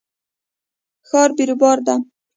[1.09, 1.95] ښار بیروبار ده